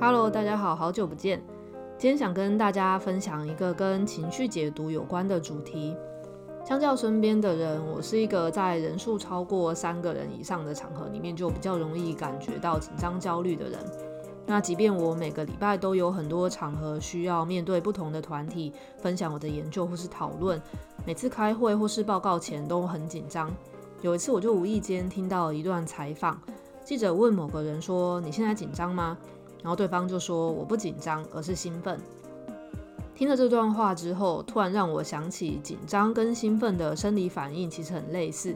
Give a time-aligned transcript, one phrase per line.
[0.00, 1.42] Hello，大家好，好久不见。
[1.98, 5.96] 今天想跟大家分享一个跟情绪解读有关的主题。
[6.64, 13.80] 相较身边的人，我是一个在人数超过三个人以上的场合里面就比较容易感觉到紧张、焦虑的人。
[14.46, 20.62] 那即便我每个礼拜都有很多场合需要面对不同的团体，分享我的研究或是讨论，
[21.04, 23.50] 每次开会或是报告前都很紧张。
[24.00, 26.40] 有一次，我就无意间听到一段采访，
[26.84, 29.18] 记者问某个人说：“你现在紧张吗？”
[29.62, 31.98] 然后对方就说：“我不紧张，而是兴奋。”
[33.14, 38.54] 听了这段话之后，突然让我想起紧张跟兴奋的生理反应其实很类似，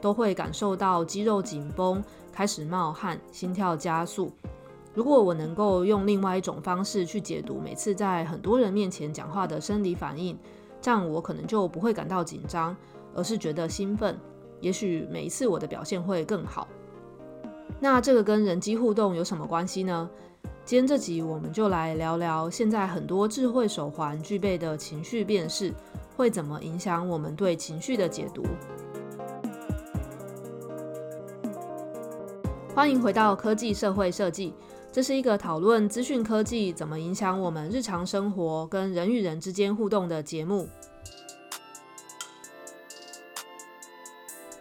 [0.00, 4.30] 都会感受到肌肉紧绷、开始冒汗、心跳加速。
[4.94, 10.38] 如果我能够用另外一种方式去解读每次在很多人面前讲话的生理反应，
[10.80, 12.76] 这样我可能就不会感到紧张，
[13.12, 14.16] 而是觉得兴奋。
[14.60, 16.68] 也许每一次我的表现会更好。
[17.80, 20.08] 那这个跟人机互动有什么关系呢？
[20.66, 25.70] 今天这集我们就来聊聊，现在很多智慧手环具备的情绪辨识，
[26.16, 28.42] 会怎么影响我们对情绪的解读。
[32.74, 34.54] 欢迎回到科技社会设计，
[34.90, 40.66] 这是一个讨论资讯科技怎么影响我们日常生活跟人与人之间互动的节目。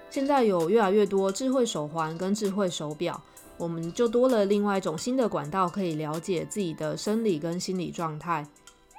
[0.10, 3.24] 现在有越来越多智慧手环跟智慧手表。
[3.58, 8.46] 我们就多了另外一种新的管道，可以了解自己的生理跟心理状态。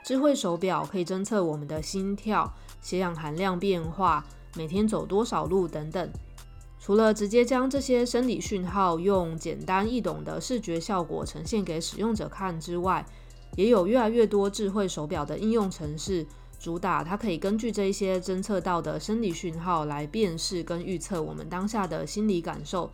[0.05, 4.25] 智慧手表可以侦测我们的心跳、血氧含量变化、
[4.55, 6.11] 每天走多少路等等。
[6.79, 13.05] 除了直接将这些生理讯号用简单易懂的视觉效果呈现给使用者看之外，
[13.57, 16.27] 也有越来越多智慧手表的应用程式，
[16.59, 22.91] 主打它可以根据这一些侦测到的生理讯号来辨识跟预测我们当下的心理感受。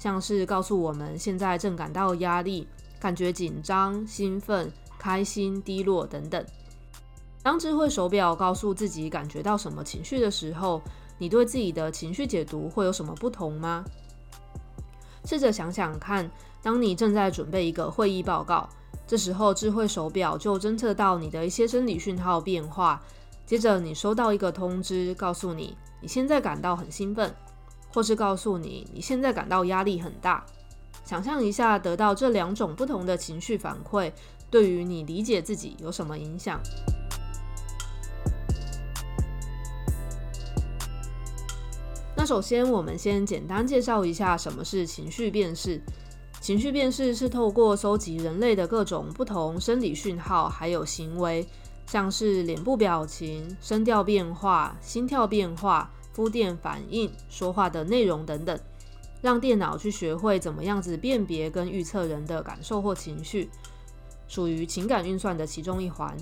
[0.00, 2.66] 像是告诉我们现在正感到压力、
[2.98, 6.42] 感觉紧张、兴奋、开心、低落等等。
[7.42, 10.80] 当智慧手表告诉自己感觉到什么情绪的时候，
[11.18, 13.84] 你对自己的情绪解读会有什么不同吗？
[15.26, 16.30] 试着想想看，
[16.62, 18.66] 当你正在准备一个会议报告，
[19.06, 23.02] 这时候智慧手表就侦测到你的一些生理讯号变化，
[23.44, 27.30] 接着你收到一个通知，告诉你你现在感到很兴奋。
[27.92, 30.44] 或是告诉你，你现在感到压力很大。
[31.04, 34.12] 想象一下，得到这两种不同的情绪反馈，
[34.48, 36.60] 对于你理解自己有什么影响？
[42.16, 45.80] 那首先，我们先简单介绍一下什么是情绪辨识。
[46.40, 51.46] 情绪辨识是透过搜集人类的各种不同生理讯号，还有行为，
[51.86, 55.90] 像是脸部表情、声调变化、心跳变化。
[56.12, 58.58] 肤电反应、说话的内容等等，
[59.22, 63.48] 让电脑去学会怎么样子辨别跟预测人的感受或情绪，
[64.28, 66.16] 属于情感运算的其中一环。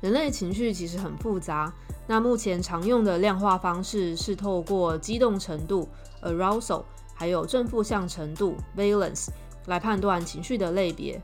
[0.00, 1.72] 人类情绪其实很复杂，
[2.06, 5.88] 那目前常用的量化方式是透过激动程度
[6.22, 9.28] （arousal） 还有正负向程度 （valence）
[9.66, 11.20] 来判断情绪的类别。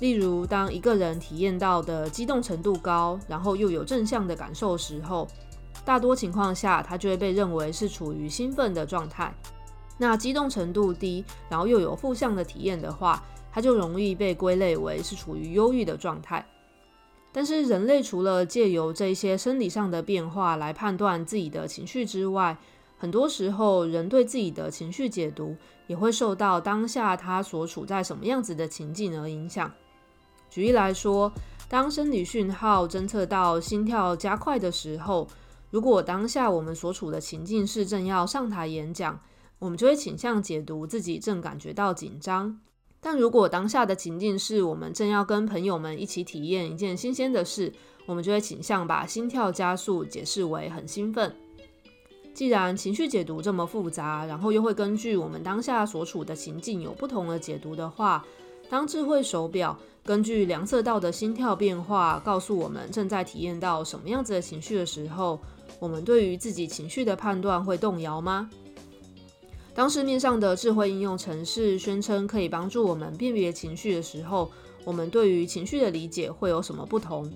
[0.00, 5.26] 例如，当一个人体验到的激动程度高，然后又有正向的感受时候，
[5.84, 9.34] 大多情况下，它就会被认为是处于兴奋的状态。
[9.98, 13.22] 那激动程度低，然后又有负向的体验的话，
[13.52, 16.44] 它就容易被归类为是处于忧郁的状态。
[17.30, 22.56] 但是，人类除了借由这些生理上的变化来判断自己的情绪之外，
[22.96, 25.54] 很多时候人对自己的情绪解读
[25.88, 29.70] 也会受到当下他所处在什么样子的情境而影响。
[30.48, 31.30] 举例来说，
[31.68, 35.26] 当生理讯号侦测到心跳加快的时候，
[35.74, 39.20] 如果当下我们所处的情境是正要上台演讲，
[39.58, 42.60] 我们就会倾向解读自己正感觉到紧张；
[43.00, 47.72] 但如果当下的情境是我们正要跟朋友们一起体验一件新鲜的事，
[48.06, 51.34] 我们就会倾向把心跳加速解释为很兴奋。
[52.32, 58.24] 既然情绪解读这么复杂，然后又会根据我们当下所处的情境有不同的解读的话，
[58.74, 65.38] 当智慧手表根据量测到的心跳变化告诉我们正在体验到什么样子的情绪的时候，
[65.78, 68.50] 我们对于自己情绪的判断会动摇吗？
[69.76, 74.50] 当市面上的智慧应用程式宣称可以帮助我们辨别情绪的时候，
[74.82, 77.30] 我们对于情绪的理解会有什么不同？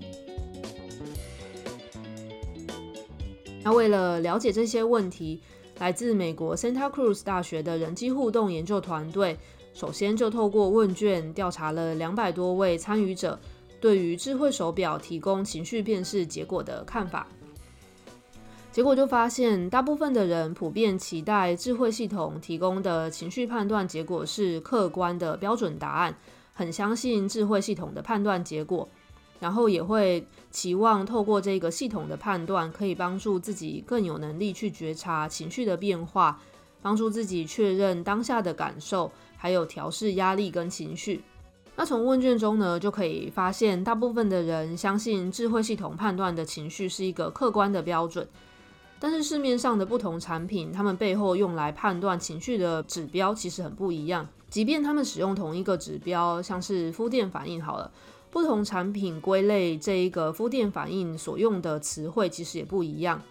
[3.63, 5.41] 那为了了解这些问题，
[5.79, 9.39] 来自美国 Santa Cruz 大学的人机互动研究团队，
[9.79, 13.39] 首先就透过问卷调查了两百多位参与者
[13.81, 17.29] 对于智慧手表提供情绪辨识结果的看法。
[18.73, 26.13] 结果就发现，大部分的人普遍期待智慧系统提供的情绪判断结果是客观的标准答案，
[26.55, 28.89] 很相信智慧系统的判断结果，
[29.39, 36.41] 然后也会期望透过这个系统的判断，可以帮助自己更有能力去觉察情绪的变化，
[36.83, 41.23] 帮助自己确认当下的感受，还有调试压力跟情绪。
[41.75, 48.29] 那从问卷中呢，就可以发现，大部分的人相信智慧系统判断的情绪是一个客观的标准。
[49.01, 54.27] 但是市面上的不同产品，它们背后用来判断情绪的指标其实很不一样。
[54.51, 57.89] 即便他们使用同一个指标，像是肤电反应好了，
[58.33, 63.23] 不同产品归类这一个肤电反应所用的词汇其实也不一样。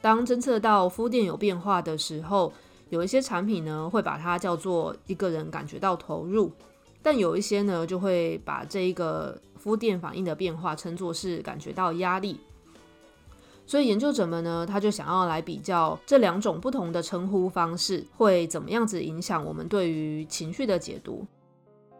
[0.00, 2.50] 当侦测到肤电有变化的时候，
[2.90, 6.52] 有一些产品呢会把它叫做一个人感觉到投入，
[7.02, 12.38] 但有一些呢就会把这一个肤电反应的变化称作是感觉到压力。
[13.64, 21.24] 所以研究者们呢，他就想要来比较这两种不同的称呼方式会怎么样子影响我们对于情绪的解读。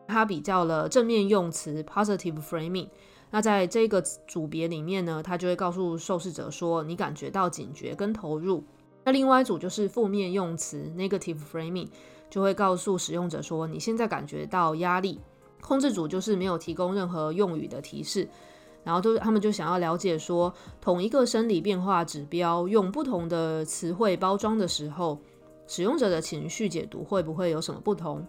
[0.08, 2.88] 他比较了正面用词 （positive framing），
[3.30, 8.64] 那在这个组别里面呢，他就会告诉受试者说，你感觉到警觉跟投入。
[9.04, 11.88] 那另外一组就是负面用词 （negative framing），
[12.28, 15.20] 就会告诉使用者说，你现在感觉到压力。
[15.60, 18.28] 控制组就是没有提供任何用语的提示。
[18.82, 25.18] 然后都他们就想要了解说，同一个生理变化指标用不同的词汇包装的时候，
[25.66, 28.26] 使用者的情绪解读会不会有什么不同？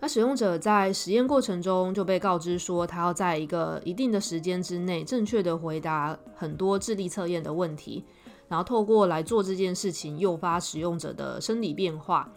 [0.00, 8.04] 那使用者在实验过程中就被告知说，他要在一个一定的时间之内正确的回答很多智力测验的问题，
[8.50, 12.28] 然后透过来做这件事情诱发使用者的生理变化。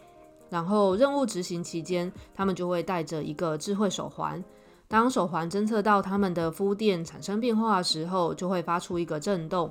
[0.48, 4.42] 然后任务执行期间，他们就会带着一个智慧手环。
[4.86, 9.68] 当手环侦测到他们的肤电产生变化的时候，就会发出一个震动，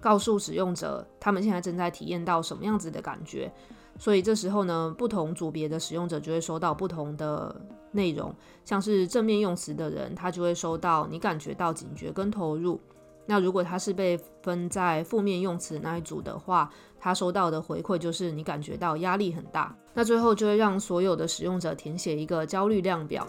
[0.00, 3.52] 告诉使用者他们现在正在体验到什么样子的感觉。
[3.96, 7.54] 所以这时候呢，不同组别的使用者就会收到不同的
[7.92, 8.34] 内容。
[8.64, 12.80] 像是正面用词的人，他就会收到你感觉到警觉跟投入。
[13.26, 19.74] 那如果他是被分在负面用词那一组的话，他收到的回馈就是你感觉到压力很大。
[19.94, 23.26] 那最后就会让所有的使用者填写一个焦虑量表。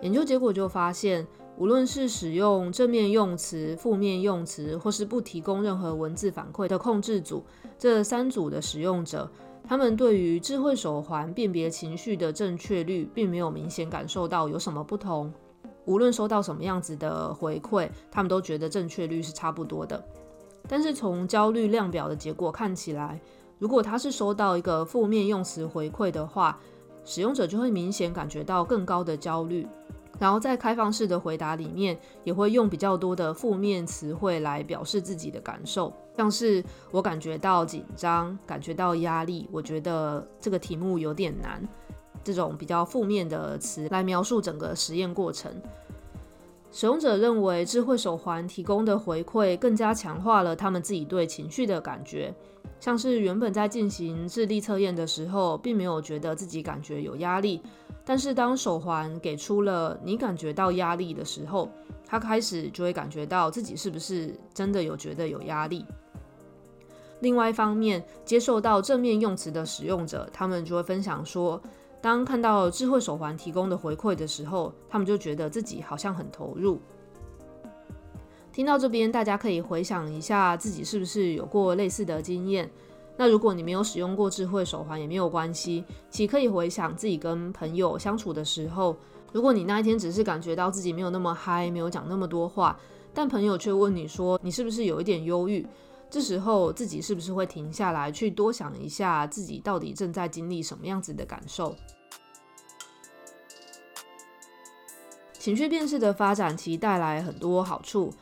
[0.00, 1.26] 研究结果就发现，
[1.56, 7.44] 无论是使用正面用词、负面用词，或是不提供任何文字反馈的控制组，
[7.76, 9.28] 这三组的使用者，
[9.66, 15.32] 他们对于智慧手环辨别情绪的正确率，并没有明显感受到有什么不同。
[15.88, 20.04] 无论收到什么样子的回馈，他们都觉得正确率是差不多的。
[20.68, 23.18] 但是从焦虑量表的结果看起来，
[23.58, 26.60] 如果他是收到一个负面用词回馈的话，
[27.06, 29.66] 使用者就会明显感觉到更高的焦虑。
[30.18, 41.62] 然后在开放式的回答里面，也会用比较多的负面词汇来表示自己的感受，像是我感觉到紧张，感觉到压力，我觉得这个题目有点难，
[42.22, 45.52] 这种比较负面的词来描述整个实验过程。
[46.70, 52.32] 使用者认为智慧手环提供的回馈更加强化了他们自己对情绪的感觉，
[52.78, 57.62] 像是原本在进行智力测验的时候，并没有觉得自己感觉有压力。
[58.04, 61.70] 但是当手环给出了你感觉到压力的时候，
[62.06, 65.84] 他开始就会感觉到自己是不是真的有觉得有压力。
[67.20, 71.60] 另外一方面，接受到正面用词的使用者，他们就会分享说，
[72.00, 76.80] 当看到智慧手环提供的回馈的时候，他们就觉得自己好像很投入。
[78.52, 82.68] 听到这边，大家可以回想一下自己是不是有过类似的经验。
[83.16, 88.96] 那如果你没有使用过智慧手环也没有关系，其可以回想自己跟朋友相处的时候，
[89.32, 92.78] 如果你那一天只是感觉到自己没有那么嗨，没有讲那么多话，
[93.12, 95.66] 但朋友却问你说你是不是有一点忧郁，
[96.10, 101.74] 这时候自己是不是会停下来去多想一下自己到底正在经历什么样子的感受？
[105.38, 108.12] 情绪辨识的发展其带来很多好处。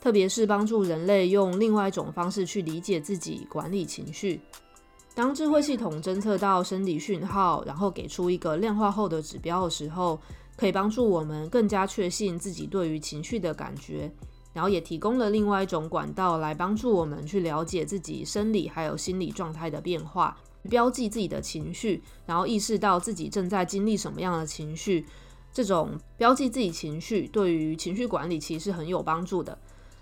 [0.00, 4.40] 特别是帮助人类用另外一种方式去理解自己、管理情绪。
[5.14, 10.20] 当智慧系统侦测到生理讯号，然后给出一个量化后的指标的时候，
[10.56, 14.12] 可以帮助我们更加确信自己对于情绪的感觉，
[14.52, 20.36] 然后也提供了另外一种管道来帮助我们去了解自己生理还有心理状态的变化，
[20.68, 25.06] 标记自己的情绪，然后意识到自己正在经历什么样的情绪。
[25.52, 29.58] 这种标记自己情绪对于情绪管理其实是很有帮助的。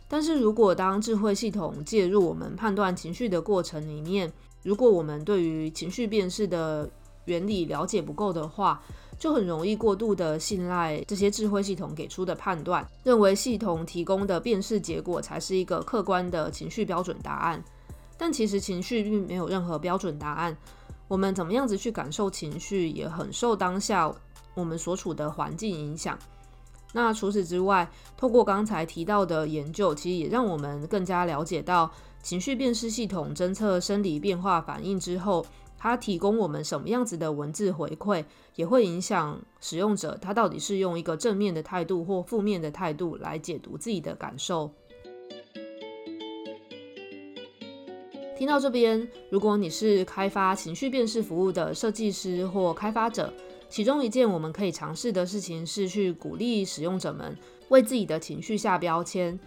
[0.07, 6.90] 但是如果当智慧系统介入我们判断情绪的过程里面，如果我们对于情绪辨识的
[7.31, 8.83] 原理了解不够的话，
[9.17, 17.63] 就很容易过度的信赖这些智慧系统给出的判断，认为系统提供的辨识结果才是一个客观的情绪标准答案。
[18.19, 20.57] 但其实情绪并没有任何标准答案。
[21.07, 24.13] 我们怎么样子去感受情绪，也很受当下
[24.55, 26.19] 我们所处的环境影响。
[26.93, 31.89] 那除此之外，透过刚才提到的研究，其实也让我们更加了解到
[32.21, 35.47] 情绪辨识系统侦测生理变化反应之后，
[35.83, 38.23] 它提供我们什么样子的文字回馈，
[38.55, 44.71] 也会影响使用者他到底是用一个正面的态度或负面的态度来解读自己的感受。
[48.37, 53.33] 听到这边，如果你是开发情绪辨识服务的设计师或开发者，
[53.71, 57.35] 其中一件我们可以尝试的事情是去鼓励使用者们
[57.71, 59.41] 为自己的情绪下标签。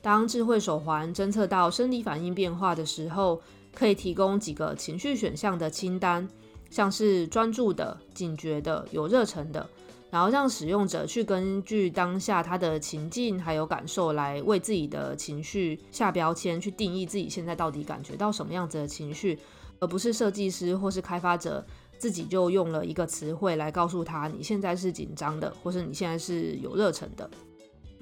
[0.00, 3.40] 当智慧手环侦测到生理反应变化的时候，
[3.74, 6.28] 可以提供几个情绪选项的清单，
[6.70, 9.68] 像是专注的、警觉的、有热忱的，
[10.10, 19.38] 然后让使用者去根据当下他的情境还有感受来为自己的情绪下标签，去定义自己现在到底感觉到什么样子的情绪，
[19.78, 21.64] 而不是设计师或是开发者。
[22.00, 27.30] 自己就用了一个词汇来告诉他，你现在是紧张的，或是你现在是有热忱的。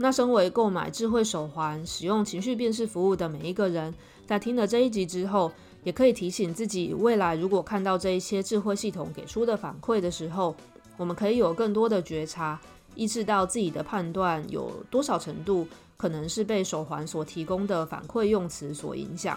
[0.00, 3.93] 那身为购买智慧手环、使用情绪辨识服务的每一个人，
[4.26, 5.50] 在听了这一集之后，
[5.83, 10.55] 也可以提醒自己，未来如果看到这一些智慧系统给出的反馈的时候，
[10.97, 12.61] 我们可以有更多的觉察，
[12.95, 19.37] 意识到自己的判断有多少程度可能是被手环所提供的反馈用词所影响。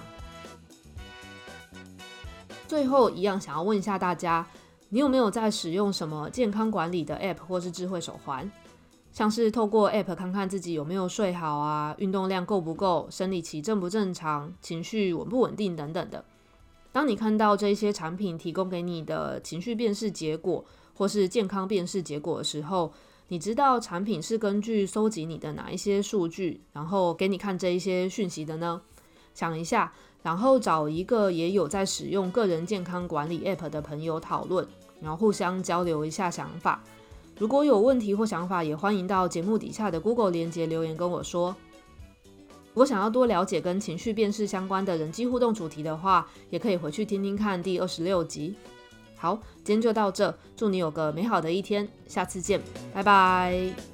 [2.67, 4.47] 最后一样，想要问一下大家，
[4.89, 8.49] 你有没有在使用什么健康管理的 App 或是智慧手环？
[9.11, 16.23] 像是透过 App 看看自己有没有睡好啊，运动量够不够，生理期正不正常，情绪稳不稳定等等的。
[16.91, 20.63] 当你看到这些产品提供给你的情绪辨识结果
[20.93, 22.91] 或是健康辨识结果的时候，
[23.27, 28.81] 你知道产品是根据搜集你的哪一些数据，然后给你看这一些讯息的呢？
[29.33, 29.91] 想一下。
[30.23, 34.67] 然后找一个也有在使用个人健康管理 App 的朋友讨论，
[35.01, 36.83] 然后互相交流一下想法。
[37.41, 41.55] 如果有问题或想法，也欢迎到节目底下的 Google 连接留言跟我说。
[42.21, 48.53] 如果想要多了解跟情绪辨识相关的人机互动主题的话，也可以回去听听看第二十六集。
[49.17, 52.61] 好，今天就到这，祝你有个美好的一天，下次见，
[52.93, 53.90] 拜拜。